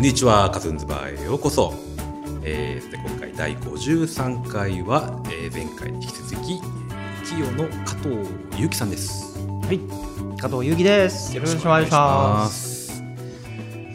[0.00, 1.74] こんにちは、カズンズバーへようこそ。
[2.42, 6.58] えー、で今回第53回は、えー、前回に引き続き、
[7.28, 8.16] 企業の加藤
[8.56, 9.36] 祐樹さんです。
[9.46, 9.78] はい、
[10.40, 11.36] 加藤由紀です。
[11.36, 12.86] よろしくお願いします。
[12.86, 13.02] す。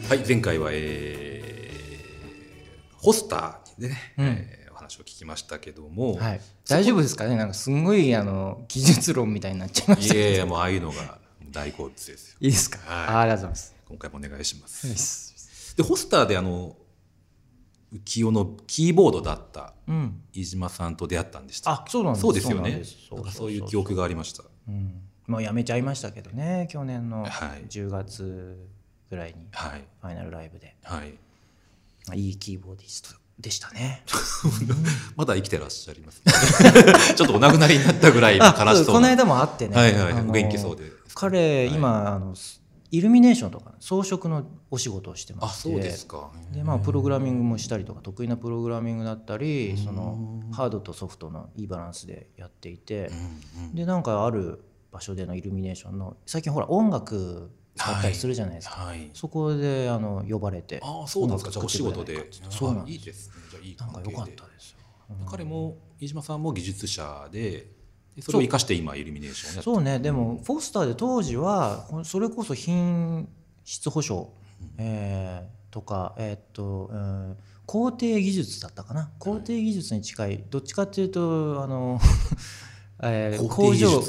[0.08, 7.34] はい、前回は、えー、ホスターでね、うんえーお話を聞きましたけども、はい、大丈夫ですかね？
[7.34, 10.14] なんかすんごいあの技術論みたいになっちゃいました。
[10.14, 11.18] いやいや、もうああいうのが
[11.50, 12.36] 大好物ですよ。
[12.38, 12.78] いいですか？
[12.78, 13.74] はいあありがとうございます。
[13.88, 15.25] 今回もお願いします。
[15.76, 16.76] はいで、ホスターであの、
[17.92, 20.22] 浮世のキーボードだったうん。
[20.32, 21.70] 飯島さんと出会ったんでした。
[21.70, 22.22] あ、そうなんです。
[22.22, 22.82] そうですよね。
[23.32, 24.42] そういう記憶がありました。
[24.68, 25.02] うん。
[25.26, 26.66] もうやめちゃいましたけどね。
[26.70, 27.26] 去年のは
[27.56, 27.64] い。
[27.68, 28.68] 10月
[29.10, 29.84] ぐらいにはい。
[30.00, 31.12] ファイナルライブで、はい。
[32.06, 34.02] まあいいキーボーディストでしたね。
[35.16, 36.22] まだ生きてらっしゃいます、
[37.14, 38.84] ちょっとお亡くなりになったぐらい悲しそうな。
[38.84, 39.76] この間も会ってね。
[39.76, 42.34] はいはい元気そうで彼、今あの
[42.90, 45.68] イルミネーションとか装飾のお仕事をしてまあして。
[45.70, 46.30] そうですか。
[46.52, 53.06] でまあ、プログラミングもしたりとか得意なプログラミングだったりそのハードとソフトのいいバランスでやっていて。
[53.56, 59.10] うんうんでなんかある場所でのイルミネーションの最近ほら音楽使ったりするじゃないですか、はい。
[59.12, 60.80] そこであの呼ばれて。
[60.82, 61.50] ああそうなんですか。
[61.50, 62.28] じゃあお仕事で。
[62.48, 62.98] そうなんあです。
[62.98, 63.34] いいですね。
[63.50, 64.78] じゃあいいなんか良かっ関係でたですよ
[65.30, 67.68] 彼も飯島さんも技術者で
[68.16, 69.98] でそれを生かして今イルミネーションをやってそうね。
[69.98, 73.28] でもフォスターで当時はそれこそ品
[73.64, 74.32] 質保証、
[74.78, 79.10] えーとかえーっと、うん工程技術だったかな。
[79.18, 80.44] 工程技術に近い。
[80.48, 82.00] どっちかっていうとあの、
[83.02, 84.00] えー工場。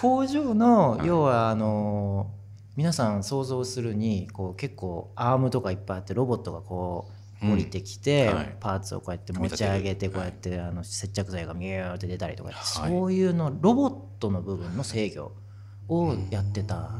[0.00, 2.30] 工場の要はあの
[2.76, 7.10] 皆さん想像するにこう結構アームとかいっぱいあってロボットがこ
[7.42, 12.90] う降りてきて、パーツをこうやって持ち上げてこうやってあの接着剤がミューって出たりとか、はい。
[12.90, 15.32] そういうのロボットの部分の制御
[15.88, 16.90] をやってた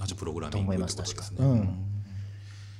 [0.00, 1.04] あじプログラとミング思いますね
[1.38, 1.78] うん、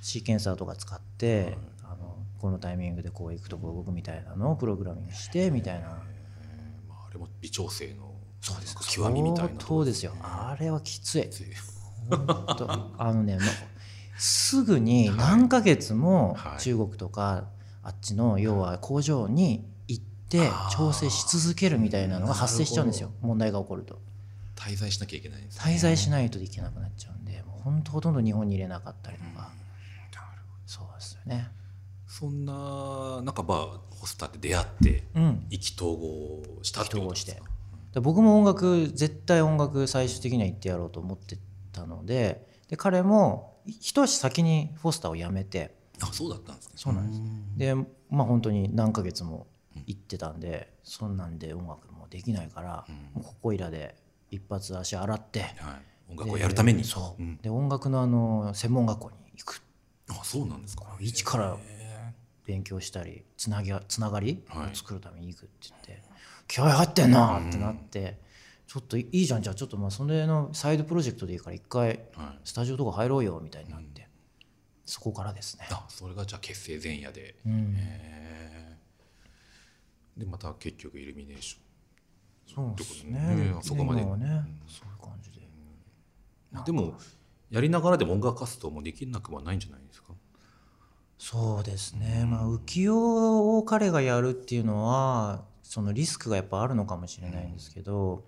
[0.00, 5.88] シーケンサーとか使って、あのこのタイミングでこういくとこう動くみたいなのをプログラミングしてみたいな。
[6.88, 8.76] まああれも微調整のそうです。
[8.91, 9.60] 極みみたいな。
[9.60, 10.14] そうですよ。
[10.22, 11.31] あれはきつい。
[12.98, 13.38] あのね
[14.16, 16.60] すぐに何ヶ月もはい。
[16.60, 17.44] 中国とか
[17.82, 23.12] あっちの要は工場に行って調整し続けるみたいなのが発生しちゃうんですよ。
[23.20, 24.00] 問題が起こると
[24.60, 25.75] 滞在しなきゃいけないんですね。
[25.75, 29.50] 滞在しないといけなくなっちゃうんでもう本当ほとんど日本に入れなかったりとか。
[30.66, 31.48] そうですよね。
[32.06, 33.59] そんななんかまあ
[33.91, 35.47] ホスターで出会ってうん。
[35.50, 37.32] 意気投合したってことですか？
[37.32, 37.49] 意気投合
[37.94, 41.38] で僕も音楽絶対音楽最終的には行ってやろうと思って
[41.72, 45.75] たのでで彼も一足先にフォスターを辞めて。
[46.03, 46.72] あそうだったんですね。
[46.76, 47.22] そうなんです。
[47.56, 47.75] で
[48.10, 49.47] まあ本当に何ヶ月も
[49.87, 53.97] 行ってたんでそんなんで音楽もできないから、もうここいらで
[54.31, 55.53] 一発足洗ってはい。
[56.11, 56.83] 音楽をやるために。
[56.83, 57.37] でそう、ん。
[57.39, 59.63] で音楽のあの専門学校に行く。
[60.11, 60.85] あそうなんですか。
[61.01, 61.57] 一から
[62.47, 64.77] 勉強したりつなぎつながりをはい。
[64.77, 66.03] 作るために行くって言って、
[66.49, 68.19] 気合入ってんなってなって、
[68.67, 69.43] ちょっといいじゃん。
[69.43, 71.99] じゃあちょっとまあそれのサイドプロジェクトでいいから一回はい。
[72.45, 74.09] スタジオとか入ろうよみたいになって、
[74.85, 75.67] そこからですね。
[75.71, 77.37] あそれがじゃあ結成前夜で。
[77.47, 77.77] うん。
[80.17, 81.57] でまた結局イルミネーシ
[82.55, 83.55] そうですね。
[83.62, 84.03] そこまで。
[84.03, 84.09] ね、
[84.66, 85.41] そういう感じで。
[86.65, 86.94] でも
[87.50, 90.15] やりながらでも音楽活動もできなくはないんじゃないですか？
[91.19, 98.25] そうですね、まあ浮世を彼がやるっていうのはそのリスクがやっぱあるのかもしれないんですけど、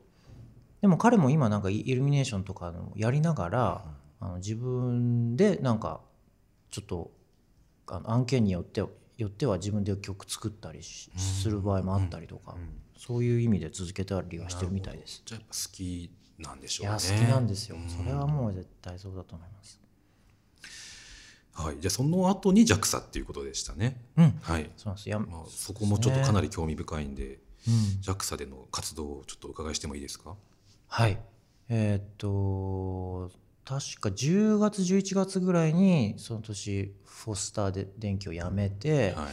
[0.83, 3.85] でも彼も今なんかイイルミネーションとかのやりながら、
[4.21, 6.01] あの自分でなんか
[6.71, 7.11] ちょっと
[7.87, 8.91] あの案件によってよ
[9.25, 12.57] っては自分で曲作ったりしする場合もあったりとか、
[13.05, 15.23] そういう意味で続けたりはしてるみたいです。
[15.27, 16.93] じゃあやっぱ好きなんでしいょうね。
[16.93, 19.81] や好きなんですよ、それはもう絶対そうだと思います。
[21.55, 21.77] はい。
[21.81, 24.01] じゃあその後に JAXA っていうことでしたね。
[24.17, 24.71] うん、はい。
[24.77, 25.09] そうなんです。
[25.09, 27.75] や、まあ、そこもちょっとかなり興味深いんで、うん。
[28.03, 30.37] JAXA での活動をちょっとお伺いしてもいいですか？
[30.87, 31.19] はい。
[31.69, 33.31] えーっと、
[33.65, 39.33] 確か10月、11月ぐらいに、その年、フォスターで電気をやめて、はい。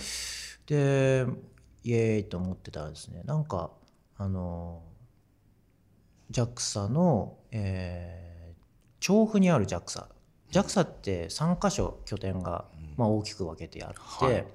[0.65, 1.25] で、
[1.83, 3.71] イエーイと思ってたらですね、なんか、
[4.17, 4.83] あの、
[6.31, 8.29] JAXA の、えー
[8.99, 10.07] 調布にある JAXA。
[10.51, 12.65] JAXA って3カ所拠点が、
[12.97, 14.45] まあ、大きく分けてあって、はい。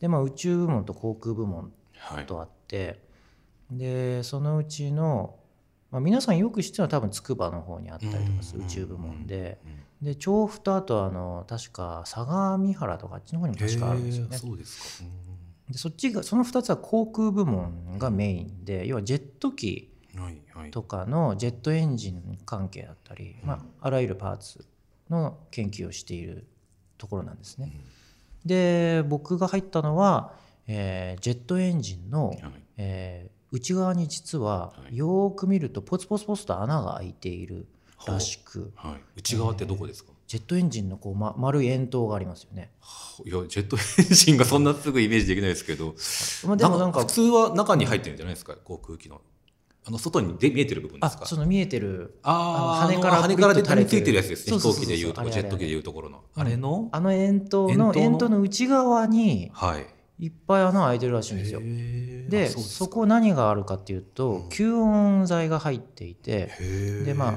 [0.00, 2.26] で、まあ、宇宙部門と航空部門はい。
[2.26, 3.00] とあって、
[3.70, 5.36] でそのうちの、
[5.90, 9.58] まあ、皆さんよく知ってるのは多分筑波の方にあったりとかする宇宙部門で。
[10.02, 14.36] で調布とあとあの確か相模原とかあっちの方にも確かあるんですよね。
[14.36, 15.08] そうですか
[15.70, 19.90] でそっちがその2つは航空部門がメインで要はジェット機
[20.70, 24.64] とかのジェットエンジン関係だったり、まあ、あらゆるパーツ
[25.10, 26.46] の研究をしている
[26.98, 27.72] ところなんですね。
[28.44, 30.32] で僕が入ったのは、
[30.68, 32.40] えージェットエンジンの、はい。
[32.76, 34.96] えー内側に実ははい。
[34.96, 37.66] よーく見るとポツポツポツと穴が開いている
[38.06, 38.72] らしく。
[38.74, 42.70] はい、内側ってどこですか、ジェットエンジンのこう、ま、丸い円筒がありますよね。
[43.24, 45.94] いやジェットエンジンがそんなすぐイメージできないですけど。
[46.46, 48.54] まあ、でもなんか普通は中に入ってるんじゃないですか？
[48.56, 49.20] 航空機の。
[49.88, 51.26] あの外にで見えてる部分であすか？
[51.26, 54.56] その見えてるあーあの羽から羽から垂れついてるやつですね。
[54.58, 56.24] 飛行機でいうとこジェット機でいうところの。
[56.34, 58.40] あれの、あの円筒の円筒の？
[58.40, 59.86] 内側にはい。
[60.18, 61.60] いっぱい穴開いてるらしいんですよ。
[61.60, 64.48] であそこ何があるかっていうと、うん。
[64.48, 66.50] 吸音材が入っていて
[67.04, 67.34] でまあ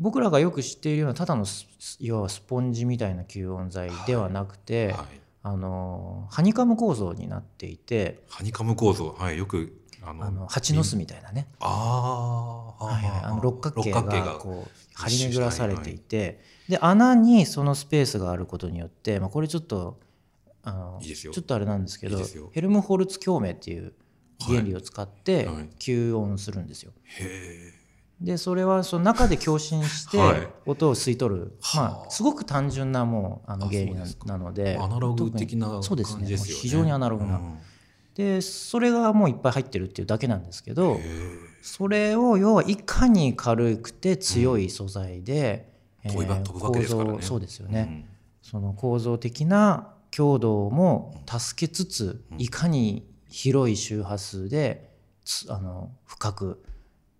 [0.00, 1.66] 僕らがよく知っているようなただのス
[2.00, 5.06] 要はスポンジみたいな吸音材ではなくて、はい、
[5.42, 9.14] あのハニカム構造になっていてハニカム構造。
[9.18, 9.38] はい。
[9.38, 14.02] よくあの蜂の巣みたいなね、あーはいはい、あの六角形が
[14.38, 19.98] こう張り巡らされていて、で穴にそのスペースがあることによって、まあ、これちょっと
[20.62, 22.18] あのちょっとあれなんですけど
[22.52, 23.92] ヘルムホルツ共鳴っていう
[24.40, 25.56] 原理を使ってはい。
[25.56, 25.68] はい。
[25.78, 26.92] 吸音するんですよ。
[27.18, 27.72] へ
[28.20, 30.48] でそれはその中で共振してはい。
[30.66, 32.06] 音を吸い取る、まはあ。
[32.06, 33.94] あ、すごく単純なもうあのあ原理
[34.26, 36.26] なのでーアナログ的な感じそうですね。
[36.26, 36.60] ですよね。
[36.60, 37.36] 非常にアナログな。
[37.36, 37.58] うん。
[38.14, 40.98] でそれがもういっぱい入ってるっていうだけなんですけど
[41.62, 45.72] それを要はいかに軽くて強い素材で、
[46.02, 47.12] えー飛びば飛ぶわけですからね。
[47.12, 48.08] 構造そうですよね、
[48.42, 52.40] その構造的な強度も助けつつ、うん。
[52.40, 54.90] いかに広い周波数で
[55.24, 56.64] つあの深く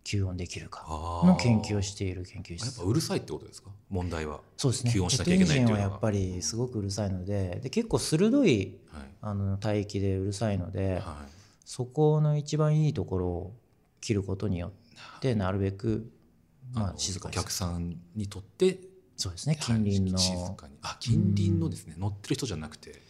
[0.09, 0.87] 吸音できるか
[1.25, 3.69] の研究をしている研究やっ室ぱうるさいってことですか？
[3.91, 4.93] 問題は、そうですね。
[4.93, 9.03] 吸音しなきゃいけないっていうのはやっぱりすごくうるさいのでで結構鋭いはい。
[9.21, 11.03] あの帯域でうるさいので、はい、
[11.65, 13.57] そこの一番いいところを
[14.01, 14.73] 切ることによ
[15.19, 16.11] ってなるべく、
[16.73, 17.43] まあ、静かにする。
[17.43, 18.79] 客さんにとって
[19.17, 19.57] そうですね。
[19.61, 20.17] 近隣の。
[20.17, 20.79] はい静かに。
[20.83, 21.97] あ近隣のですね。
[21.99, 23.03] 乗ってる人じゃなくて。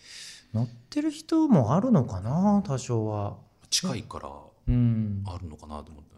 [0.55, 3.37] 乗ってる人もあるのかな多少は。
[3.71, 4.31] 近いから
[4.69, 6.18] うん、あるのかなと思った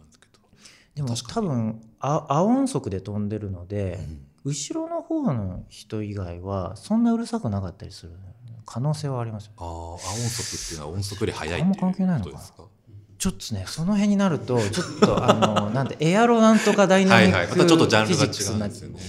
[0.95, 4.27] でも多分あ亜音速で飛んでるので、うん。
[4.43, 8.13] 後ろの方の人以外はそんなうるさくなかったりする
[8.65, 12.31] 可能性はありますよああ音速っていうのは音速より速いっていう関係ないのか。
[12.31, 12.63] なことですか？
[13.19, 17.55] ちょっとねその辺になるとちょっとあの なんてエアロなんとかダイナミックはいはい。
[17.55, 18.33] またちょっとジャンルが違うんで
[18.75, 18.99] すよね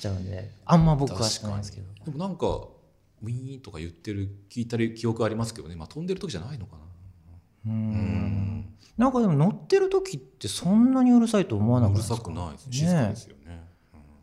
[0.00, 0.50] ちゃうんで。
[0.64, 1.86] あんま僕は知らないですけど。
[2.04, 7.72] でもなんかウィーンとか言ってる聞いたり記憶ありますけどね、まあ、飛んでる時じゃないのかな。
[7.72, 8.61] うん
[8.96, 11.96] なんかでも乗ってる時ってそんなにうるさいと思わなくう。
[11.96, 12.72] るさくないですね。
[12.72, 13.62] 静かですよね。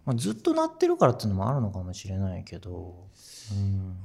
[0.05, 3.07] まあ、ずっと鳴ってるからっていうのもあるのかもしれないけど、
[3.51, 3.95] うん、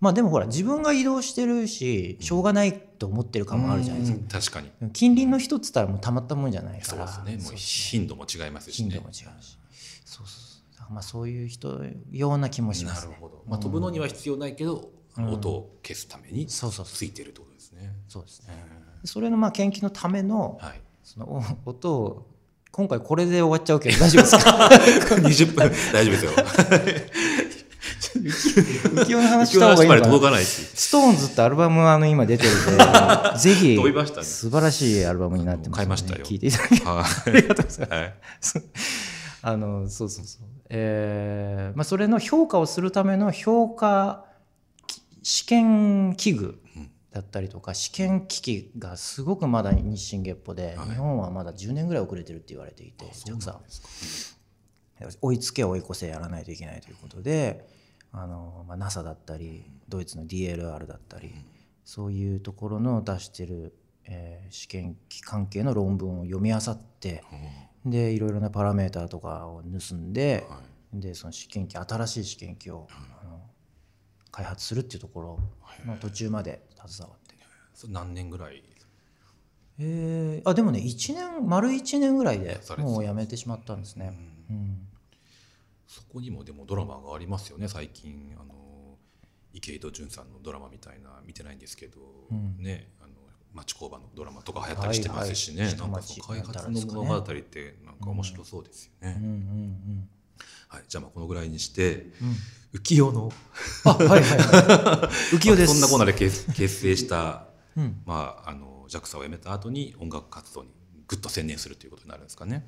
[0.00, 4.18] まあでもほら自分が移動してるししょうがないと思ってる感もあるじゃないですか。
[4.18, 4.28] うん。
[4.28, 4.90] 確かに。
[4.92, 7.36] 近隣の人っつったらもうたまったもんじゃないかそうらですね。
[7.44, 8.90] もう頻度も違いますしね。
[8.90, 9.58] 頻度も違うし。
[10.04, 10.76] そうそう。
[10.76, 11.80] そうまあそういう人
[12.12, 13.06] ような気もします。
[13.06, 15.32] ねなるほど、まあ、飛ぶのには必要ないけど、うん。
[15.32, 16.62] 音を消すためにつ
[17.04, 17.94] いてるってことですね。
[18.06, 18.48] そうですね。
[18.50, 20.58] えそれのまあ研究のための。
[21.02, 22.26] そのお 音を
[22.70, 24.68] 今回これで終わっちゃうけど大丈夫ですか？
[25.22, 26.30] 20分大丈夫ですよ。
[28.14, 30.06] 浮世の話した方がいいのかな？
[30.06, 30.48] 届かないし。
[30.74, 32.54] ストーンズってアルバムあの今出てるん
[33.34, 38.60] でぜひ飛びましたね素晴らしいアルバムになってますので買いましたよ聞いていただきはありがとうございますい。
[38.60, 38.68] はい。
[39.42, 44.24] あのそうそうそう、えーまあ、それの評価をするための評価
[44.86, 46.58] き試験器具うん
[47.14, 50.88] だったりとか試験機器がすごくまだ日進月歩で、はい。
[50.88, 53.04] 日本はまだ10年ぐらい遅れてるって言われていて
[55.20, 57.68] 追いつけ追い越せやらないといけないということで
[58.10, 61.32] あの、まあ、NASA だったりドイツの DLR だったり
[61.84, 63.72] そういうところの出してる、
[64.06, 67.26] えー試験機関係の論文を読み漁ってか
[67.86, 70.46] でいろいろなパラメーターとかを盗んで
[70.92, 73.40] でその試験機新しい試験機をあの
[74.30, 75.38] 開発するっていうところ
[75.86, 77.34] の途中まで携わって。
[77.74, 78.62] それ何年ぐらい？
[79.78, 84.16] えーあでもね1年丸1年ぐらいでもう辞めてしまったんですね。
[84.50, 84.86] うん。
[85.88, 88.36] そこにもでもドラマがありますよね最近。
[88.40, 88.54] あの
[89.52, 92.00] 池井戸潤さんのドラマみたいな見てないんですけど、
[92.30, 92.56] うん。
[92.62, 93.12] ねあの
[93.52, 99.16] 町工場のドラマとか流行ったりしてますしね、はいはいなんかその開発の物語ってなんか面白そうですよね。
[99.18, 100.08] うんうんうん
[100.68, 102.36] はい、じゃあまあこのぐらいにしてうん。
[102.74, 103.32] 浮世の。
[103.84, 105.36] あはいはいはい。
[105.36, 105.72] 浮世です。
[105.72, 108.02] そんなこんなで結結成した、うん。
[108.04, 110.70] まあ、あの JAXA を辞めた後に音楽活動に
[111.06, 112.66] ぐっと専念するということになるんですかね。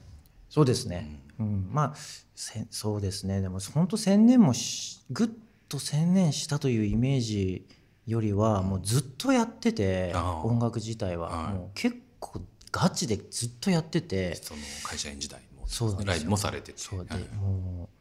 [0.48, 1.20] そうですね。
[1.38, 1.94] うん、まあ
[2.34, 3.40] せそうですね。
[3.40, 5.28] でも本当専念もしぐっ
[5.68, 7.66] と専念したというイメージ
[8.06, 11.30] よりはもうずっとやってて音楽自体は。
[11.30, 11.54] はい。
[11.54, 14.36] もう結構ガチでずっとやってて。
[14.36, 16.78] その会社員時代もそうライブもされてて。
[16.78, 17.96] そうではいもう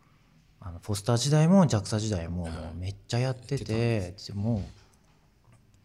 [0.67, 4.67] あのポスター時代も JAXA 時代ももうめっちゃやってててでも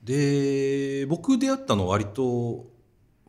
[0.02, 2.66] で僕出会ったのは割と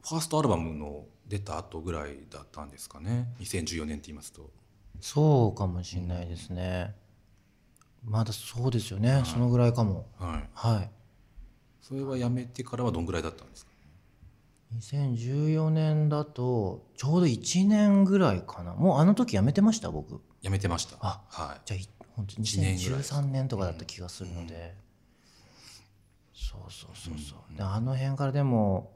[0.01, 3.34] ファーストアルバムの出た後ぐらいだったんですかね。
[3.39, 4.43] 2014年って言いますと。
[4.43, 4.50] う
[5.01, 6.96] そうかもしれないですね。
[8.03, 10.08] まだそうですよね、そのぐらいかも。
[10.17, 10.50] はい。
[10.53, 10.89] はい。
[11.81, 13.71] それはやめてからはどんぐらいだったんですか？
[14.78, 18.74] 2014年だとちょうど1年ぐらいかな。
[18.74, 20.22] もうあの時辞めてました僕。
[20.42, 20.98] やめてました。
[21.01, 21.62] あはい。
[21.66, 24.75] じゃあい本当に一年ぐらい2013年とかだった気がするので、
[26.34, 28.92] そうそうそうそう、であの辺からでも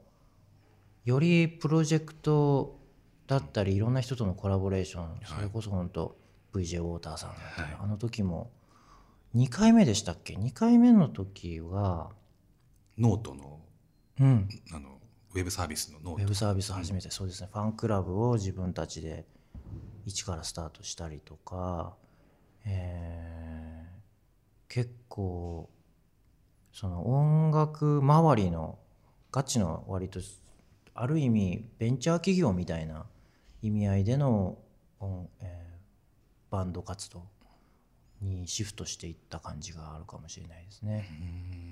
[1.04, 2.78] よりプロジェクト
[3.26, 6.16] だったりいろんな人とのコラボレーション、それこそ本当
[6.52, 7.78] VJ ウォーターさんだったり、はい。
[7.82, 8.50] あの時も
[9.34, 12.10] 2回目でしたっけ？2回目の時は
[12.98, 13.60] ノートの
[14.20, 14.48] うん。
[14.72, 14.95] あの
[15.36, 17.50] ウェブサービスのノウェートブサービス初めてそうですね。
[17.52, 19.26] ファンクラブを自分たちで
[20.06, 21.94] 一からスタートしたりとか、
[22.64, 23.36] えー
[24.68, 25.70] 結構
[26.72, 28.78] その音楽周りの
[29.30, 30.20] ガチの割と
[30.92, 33.06] ある意味ベンチャー企業みたいな
[33.62, 34.58] 意味合いでの
[34.98, 35.76] 音、えー
[36.50, 37.24] バンド活動
[38.20, 41.06] にシフトしていった感じがあるかもしれないですね。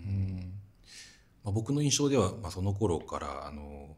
[0.06, 0.53] うん
[1.44, 3.96] まあ、僕の印象では、まあ、その頃からあの、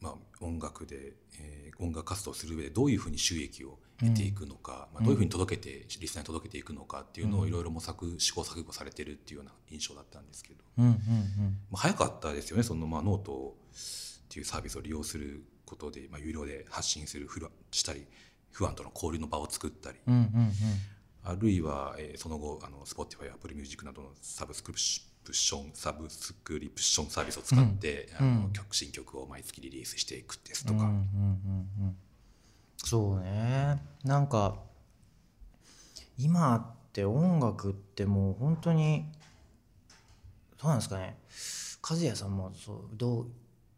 [0.00, 10.96] まあ、音楽で、えー音楽活動をする上でどういうふうに収益を得ていくのか、まあ、どういうふうに届けて、リスナーに届けていくのかっていうのをいろいろ模索試行錯誤されてるっていうような印象だったんですけど、うんうんうん。
[11.70, 18.06] まあ、早かったですよねその、まあ、ノートっていうサービスを利用することで、まあ、有料で発信するフラしたり
[18.52, 20.52] ファンとの交流の場を作ったり、うんうんうん。
[21.24, 28.26] あるいは、えーその後あの Spotify や Apple Music などのサブスクリプションサブスクリプションサービスを使って、うん。
[28.26, 28.52] あのうん。
[28.52, 31.96] 曲新曲を毎月リリースしていくですとか、うんうんうんうん。
[32.76, 33.80] そうね。
[34.04, 34.58] なんか
[36.18, 39.06] 今って音楽ってもう本当に
[40.60, 41.16] どうなんですかね。
[41.88, 43.26] 和也さんもそうどう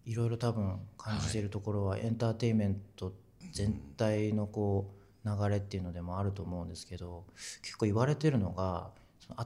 [0.04, 3.14] いろいろ多分感じているところは、エンターテインメント
[3.52, 7.24] 全体のこう流れっていうのでもあると思うんですけど
[7.62, 8.90] 結構言われてるのが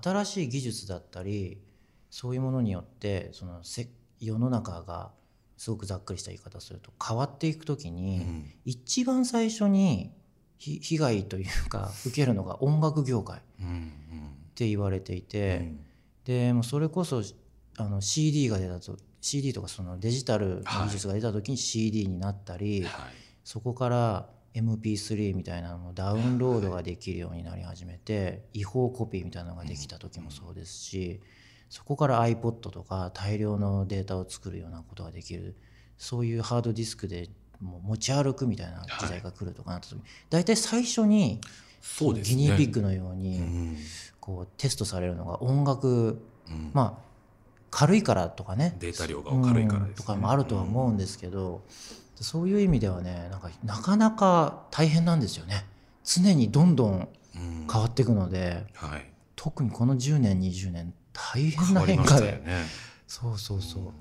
[0.03, 1.59] 新しい技術だったり
[2.11, 3.89] そういうものによってそのせ
[4.21, 5.13] 世の中が
[5.57, 8.53] すごくざっくりした言い方すると変わっていく時に、うん。
[8.65, 10.13] 一番最初に
[10.57, 13.93] ひ被害というか 受けるのが音楽業界っうん
[14.55, 15.81] て言われていて、うん。
[16.25, 17.23] でもうそれこそ
[17.77, 22.91] あの CD が出たと CD とかそのデジタルの技術が出た時に CD になったり、はい。
[23.45, 31.21] そこから MP3 みたいなのもダウンロードができるようになり始めて違法コピーみたいなのができた時もそうですし
[31.69, 35.55] そこから iPod とか大量のデータを作るようなことができる
[35.99, 37.29] そういうハードディスクで
[37.61, 41.41] もう持ち歩くみたいな時代が来るとかなった時大体最初に
[41.81, 42.37] そうですね。
[42.37, 43.77] ギニーピッグのようにうん。
[44.21, 46.71] こうテストされるのが音楽うん。
[46.73, 47.09] まあ
[47.71, 48.77] 軽いからとかね。
[48.79, 49.87] データ量が軽いからね。
[49.89, 49.95] うん。
[49.95, 51.63] とかもあるとは思うんですけど、
[52.17, 55.67] そういう意味ではねなんかなかなか大変なんですよね。
[56.05, 57.67] 常にどんどんうん。
[57.71, 60.95] 変わっていくので、はい、特にこの10年20年
[61.33, 62.65] 大変な変化で、ね。
[63.07, 63.93] そうそうそう、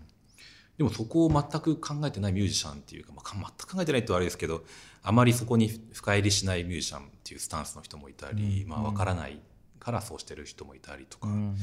[0.77, 4.63] でもそこを全く考えてないミュージシャンっていうか、まあ、全く考えてないとあれですけど
[5.01, 9.39] あまりそこに深入りしないミュージシャンっていうスタンスの人もいたり、うんまあ、分からない
[9.79, 11.57] からそうしてる人もいたりとか、うんうん。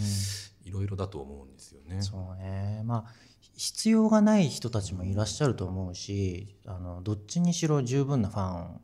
[0.65, 2.01] いろいろだと思うんですよね。
[2.01, 2.83] そうね。
[2.85, 3.13] まあ
[3.57, 8.81] 必要がない人たちもいらっしゃると思うしあのどっちにしろ十分なファン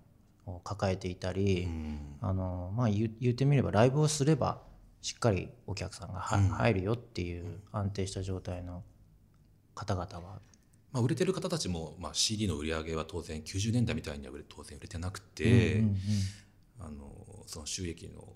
[0.47, 1.99] を抱えていたり、うん。
[2.21, 4.61] あのまあ言ってみればライブをすれば
[5.03, 6.49] しっかりお客さんがは、うん。
[6.49, 8.83] 入るよっていう安定した状態の
[9.75, 10.41] 方々は、
[10.93, 15.97] まあ、売れてる方たちも、まあ、CD の売り上げは当然90年代みたいには当然売れてなくて、うんうんうん
[16.83, 17.11] あの
[17.47, 18.27] その収益の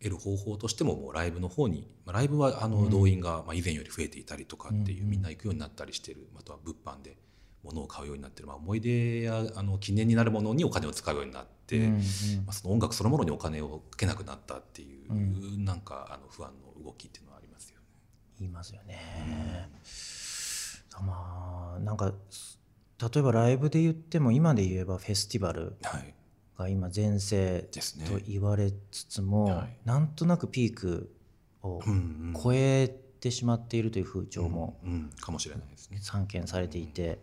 [0.00, 2.90] 得る方法としてももうライブの方に、まあ、ライブはあのうん。
[2.90, 5.10] 動員がまあ以前より増えていたりとかっていう、うんうん。
[5.10, 7.16] みんな行くようになったりしてるあとは物販で
[7.64, 11.92] 物を買うようになってる、まあ、思い出やあの記念になるものにお金を使うようになって、うんうん。
[11.94, 12.00] ま
[12.48, 17.86] あ、その音楽そのものにお金をかけなくなったっていう、うなんかあの不安の動きっていうのはありますよね。
[18.40, 19.70] 言いますよね。
[21.00, 22.12] まあなんか
[23.12, 26.14] 例えばライブで言っても今で言えばフェスティバルはい、
[26.58, 28.06] が今全盛ですね。
[28.06, 29.78] と言われつつも、はい。
[29.84, 31.14] なんとなくピーク
[31.62, 32.40] をうんうん。
[32.42, 35.98] 超えてしまっているという風潮もうんうんかもしれないですね。
[36.00, 37.20] 散見されていて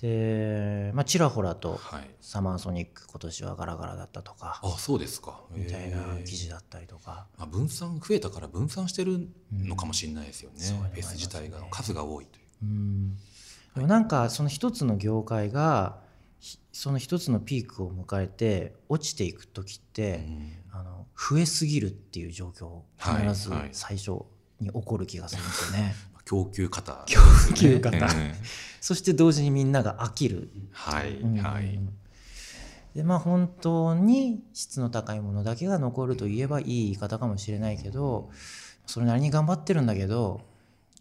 [0.00, 5.40] で、まあ、ちらほらとはい、サマーソニック今年はガラガラだったとかあそうですか。
[5.50, 12.44] みたいな記事だったりとか、まあ、分散増えたから分散してるのかもしれないですよね、そういうのもあフェス自体が数が多いという。
[12.62, 13.16] うん。
[13.74, 15.98] でもなんかその一つの業界が
[16.40, 20.26] ひその一つのピークを迎えて落ちていく時って、
[20.72, 23.68] あの増えすぎるっていう状況はい必ずはい。
[23.72, 24.26] 最初
[24.60, 25.94] に起こる気がするんですよね。
[26.24, 27.20] 供給型供
[27.54, 28.34] 給型ええ。
[28.80, 30.50] そして同時にみんなが飽きる。
[30.72, 31.36] はいうん。
[31.38, 31.78] はい。
[32.96, 38.30] でまあ本当に質の高いものだけが残るといえばいい言い方かもしれないけど
[38.86, 40.40] それなりに頑張ってるんだけど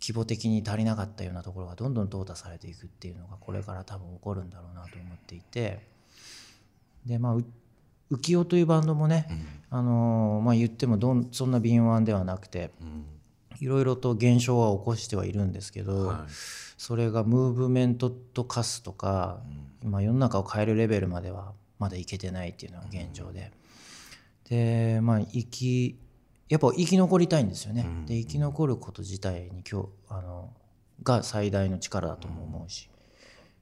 [0.02, 5.96] 規模的に足りなかったようなところがどんどん淘汰されていくっていうのがこれから多分起こるんだろうなと思っていて。
[7.06, 7.46] でまあう
[8.12, 9.28] 浮世というバンドもね、
[9.70, 13.06] あのーまあ、言ってもどんそんな敏腕ではなくてうん
[13.60, 16.32] いろいろと現象は起こしてはいるんですけど、はい。
[16.78, 19.40] それがムーブメントと化すとか、
[19.84, 23.52] まあ、世の中を変えるレベルまではまだいけてないっていうのが現状で、
[24.50, 25.98] でまあ生き
[26.50, 28.06] やっぱ生き残りたいんですよね、うん。
[28.06, 30.54] で生き残ること自体に今日あの
[31.04, 32.90] が最大の力だとも思うし、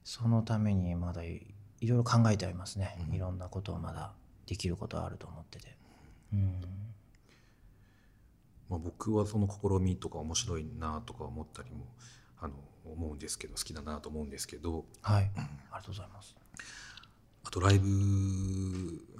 [0.02, 1.46] そのためにまだい
[1.80, 4.12] いろいろ考えてありますね、いろんなことをまだ
[4.46, 5.76] できることはあると思ってて。
[6.32, 6.60] うん
[8.74, 11.86] まあ、僕はその試みとか面白いなとか思ったりも
[12.40, 12.54] あの
[12.84, 14.84] 思うんですけど好きだなと思うんですけど。
[15.02, 16.34] はい、ありがとうございます。
[17.44, 17.86] あとライブ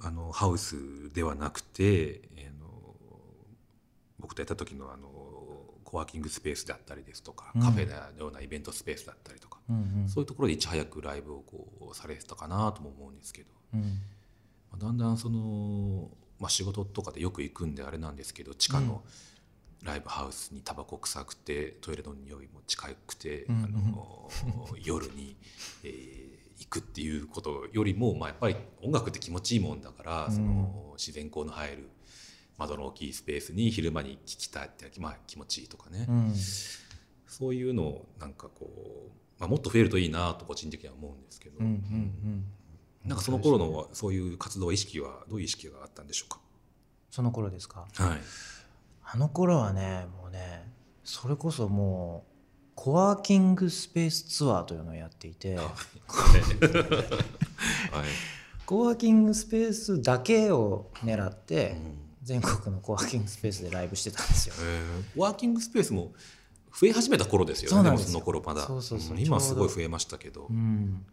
[0.03, 2.95] あのハウスではなくてあの
[4.19, 5.09] 僕とやった時のあの
[5.83, 7.61] コワーキングスペースであったりですとか、うん。
[7.61, 10.09] カフェのようなイベントスペースだったりとか、うんうん。
[10.09, 13.81] そういうところでいち早くライブをこうされてたかなとも思うんですけど、うん。
[13.81, 13.87] ま
[14.73, 16.09] あ、だんだんその、
[16.39, 19.03] まあ、仕事とかでよく行くんであれなんですけど地下の
[19.85, 23.63] ライブハウスにタバコ臭くてトイレの匂いも近くて、うんうん。
[23.65, 24.29] あの
[24.83, 25.37] 夜に、
[25.83, 30.31] えー行くっていうことよりも、まあ、やっぱり音楽って気持ちいいもんだから、うん。
[30.31, 31.89] その自然光の入る
[32.57, 36.33] 窓の大きいスペースに昼間に聴きたいって、まあ、気持ちいいとかね、うん。
[37.27, 38.71] そういうのをなんかこ
[39.09, 42.45] う、まあ、もっと増えるといいなと個人的には思うんですけど、うんうんうん。
[43.03, 46.35] なんかその頃のそういう活動意識はどういう意識があったんでしょう
[47.11, 48.03] その頃ですかか？
[48.05, 48.21] はい。
[49.05, 50.69] あの頃はねもうね
[51.03, 52.31] それこそもう
[52.75, 55.67] コワーキングスペースツアーというのをやっていてはい。
[58.65, 64.55] コワーキングスペースだけを狙ってうん全国のコワーキングスペースでライブしてたんですよ。
[64.59, 66.11] えーワーキングスペースも
[66.77, 67.75] 増え始めた頃ですよね。
[67.75, 68.65] そうなんですよもその頃まだ。
[68.65, 70.53] そうそうそうん今すごい増えましたけどう。
[70.53, 71.05] ん、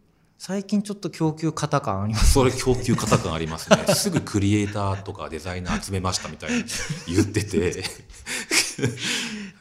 [0.44, 3.76] 最近ちょっと供給型感ありますそれ供給型感ありますね。
[3.94, 6.64] すぐクリエイターとかデザイナー集めましたみたいに
[7.07, 7.85] 言ってて。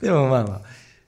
[0.02, 0.62] でもまあまあ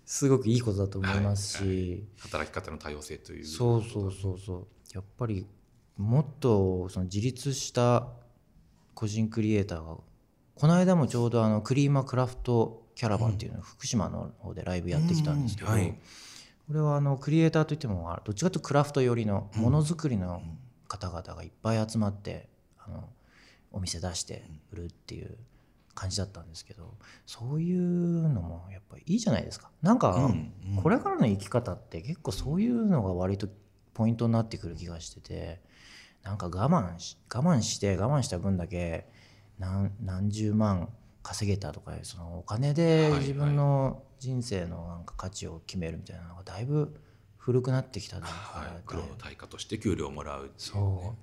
[0.06, 3.46] すごくいいことだと思いますし、働き方の多様性という。
[3.48, 4.68] そうそうそうそう。
[4.94, 5.48] やっぱり
[5.98, 8.10] もっとその自立した
[8.94, 9.98] 個人クリエイターが
[10.54, 15.74] この間もちょうどあのクリーマクラフトキャラバンっていうのを福島の方でライブやってきたんですけど、うん。
[15.74, 15.98] はい
[16.68, 20.42] これはあのクリエイターといってもどっちかというとクラフト寄りのものづくりの
[20.88, 23.10] 方々がいっぱい集まってあの
[23.72, 25.36] お店出して売るっていう
[25.96, 26.96] 感じだったんですけど
[27.26, 29.70] そういうのもやっぱりいいじゃないですか。
[29.82, 30.32] なんか
[30.82, 33.48] これからの生き方って結構そういうのが割と
[33.94, 35.62] ポイントになってくる気がしてて
[36.24, 39.08] なんか我慢し我慢して我慢した分だけ
[39.60, 40.90] 何何十万
[41.24, 46.96] 稼げたとかそのお金ではい自分の人生のなんか価値を決めるみたいなのがだいぶ
[47.38, 48.76] 古くなってきた段階はい。
[48.76, 50.80] で苦労の対価として給料をもらうっていう、ねそ、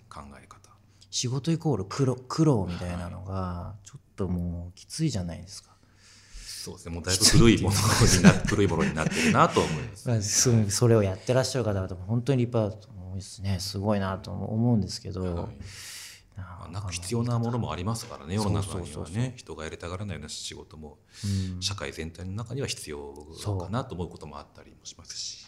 [0.09, 0.71] 考え方。
[1.11, 5.71] 仕事イコール苦労苦労みたいなのがちょっともうきついじゃないですか。
[6.37, 6.95] そうですね。
[6.95, 7.77] もうだいぶ古いもの
[8.17, 10.09] にな 古いものになってるなと思います。
[10.09, 15.49] まあそそれをやってらっしゃる方々も本当に立派だと思うですねすごいなと思うんですけど、はい
[16.41, 19.35] まあ、なんか必要なものもありますからね世の中にはね。
[19.37, 21.63] 人がやりたがらないような仕事もうん。
[21.63, 23.15] 社会全体の中には必要
[23.59, 25.47] かなと思うこともあったりもしますし。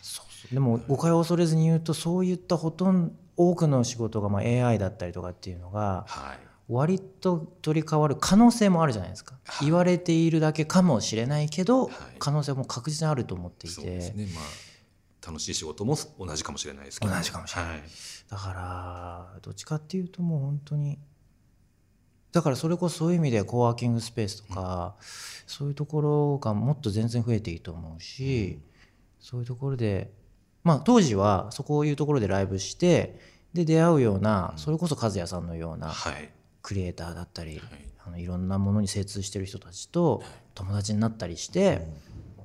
[0.52, 6.38] でも誤解を恐れずに言うとそういったほとんど多くの仕事がまあ AI だったりとかっていうのがはい。
[6.68, 9.66] 割と取り替わる可能性もあるじゃないですか、はい。
[9.66, 11.90] 言われているだけかもしれないけど、はい。
[12.18, 14.28] 可能性も確実にあると思っていて、ね。
[14.34, 14.44] まあ
[15.26, 17.14] 楽しい仕事も同じかもしれないですけど。
[17.14, 17.82] 同じかもしれない
[18.32, 20.98] だからどっちかっていうともう本当に
[22.32, 24.94] だからそれこそそういう意味でコワーキングスペースとか、
[25.46, 28.58] そういうところがもっと全然増えていいと思うし、
[29.20, 30.10] そういうところで
[30.64, 33.20] まあ当時はそういうところでライブして
[33.52, 36.30] で出会うような、それこそ和也さんのようなはい。
[36.62, 37.62] クリエイターだったり、はい。
[38.06, 40.22] あのいろんなものに精通してる人たちと
[40.54, 41.86] 友達になったりして、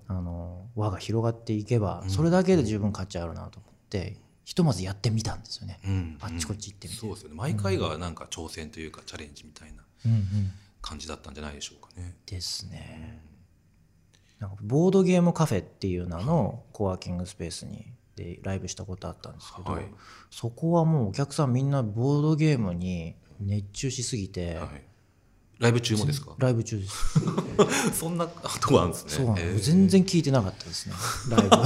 [0.10, 4.18] あの輪が広がっていけばそれだけで十分価値あるなと思って
[4.48, 5.78] ひとまずやってみたんですよね。
[5.86, 7.36] うんあっちこっち行ってみてそうですよね。
[7.36, 10.52] 毎回がなんか挑戦というかチャレンジみたいなうんうん。
[10.82, 12.16] 感じだったんじゃないでしょうかね。
[12.26, 13.22] ですね。
[14.40, 19.86] なんかボードゲームカフェっていう名のコワーキングスペースにでライブしたことあったんですけど、はい。
[20.32, 24.82] そこはもうお客さんみんなボードゲームに熱中しすぎて、はい。
[25.60, 26.36] ライブ中もですか？
[26.38, 27.20] ライブ中です。
[28.00, 29.12] そんなとこあるんですね。
[29.12, 29.48] そうなんです。
[29.72, 29.76] へー。
[29.76, 30.96] 全然聞いてなかったですね。
[31.32, 31.50] ライブ。
[31.58, 31.66] もっ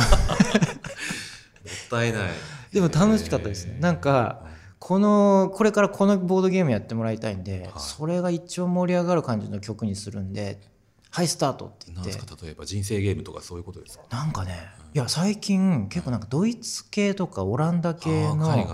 [1.92, 2.32] たいない
[2.72, 3.78] でも楽しかったですね。
[3.80, 4.46] なんか
[4.80, 7.72] このこれからこのボードゲームやってもらいたいんで、はい。
[7.78, 10.60] それが一番盛り上がる感じの曲にするんで
[11.12, 12.14] 「はいスタート」って言なんって。
[12.14, 14.04] ですか例えば人生ゲームとかそういうことですか？
[14.10, 14.58] なんかね
[14.94, 18.68] いや最近結構なんかドイツ系とかオランダ系の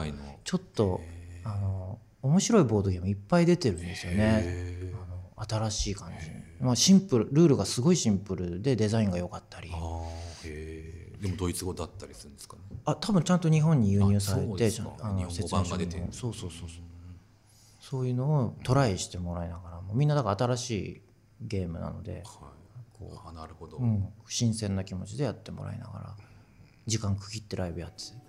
[0.44, 1.02] ちょっと
[1.44, 4.78] あの面白いボードゲームいっぱい出てるんですよね。
[5.36, 6.32] 新しい感じ、
[6.66, 9.70] まあ、シンプルルールがすごいシンプルでデザインが良かったり。
[9.70, 12.62] でもドイツ語だったりするんですかね？
[12.88, 16.70] あ多分ちゃんと日本に輸入されて日本語版そうそうそうそう。
[17.82, 21.02] そういうのをトライしてもらいながらもみんなだから新しい
[21.42, 22.24] ゲームなので、はい。
[22.98, 26.16] こあなるほど、ううん、新鮮な気持ちでやってもらいながら
[26.86, 27.98] 時間区切ってライブやって。
[27.98, 28.28] て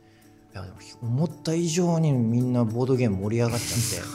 [0.54, 4.06] いやでも思った以上にみんなボードゲーム盛り上がっちゃっ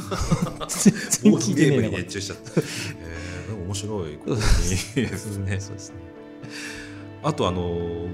[1.23, 1.29] て。
[1.29, 5.95] ボードゲームに熱中しちゃった、えー、面白いことですねそうですね。
[7.23, 8.07] あとあの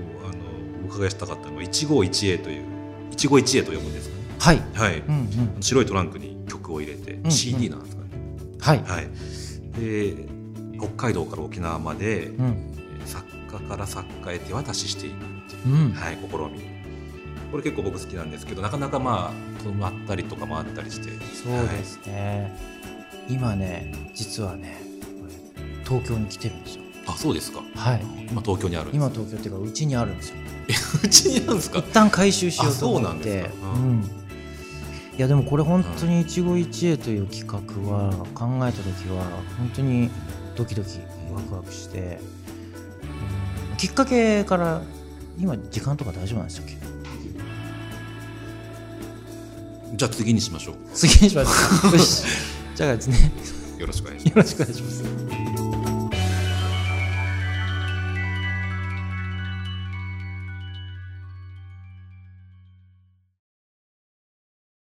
[0.90, 2.64] 伺いしたかったのは一期一会という
[3.12, 4.24] 一期一会と読むんですかね。
[4.40, 5.14] はい、はい、うん
[5.56, 8.10] うん、白いトランクに曲を入れて、ん CD なんですかね、
[8.60, 9.08] はい、はい。
[9.80, 10.28] で
[10.78, 12.46] 北海道から沖縄まで、うん。
[12.46, 15.18] えー作家から作家へ手渡ししていくっ
[15.50, 15.92] ていう、うん。
[15.92, 16.80] はい、試み。
[17.52, 22.56] これ結構僕好きなんですけどなかなかまあ止まったりとかもあったりしてそうですね、
[23.28, 24.80] 今ね実はね
[25.84, 26.84] 東京に来てるんですよ。
[27.08, 27.64] あそうですか。
[27.76, 28.02] はい。
[28.30, 30.36] 今東京にある今東京っていうかうちにあるんですよ
[31.04, 31.80] うちにあるんですか？
[31.80, 33.50] 一旦回収しようと思あそうなんって
[35.18, 37.58] いやでもこれ本当に一期一会という企画
[37.92, 39.26] は考えた時は
[39.58, 40.10] 本当に
[40.56, 41.00] ドキドキ
[41.34, 42.20] ワクワクして、
[43.72, 43.78] うん。
[43.78, 44.82] きっかけから
[45.38, 46.78] 今時間とか大丈夫なんでしたっけ？
[49.96, 51.52] じゃあ次にしましょ次にしま しょ
[51.90, 51.98] う
[52.76, 53.32] じゃあですね。
[53.78, 54.36] うよろしくお願いします。
[54.38, 55.39] よろしくお願いします